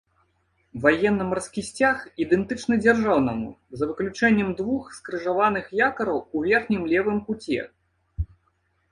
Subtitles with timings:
[0.83, 7.61] Ваенна-марскі сцяг ідэнтычны дзяржаўнаму, за выключэннем двух скрыжаваных якараў у верхнім левым куце.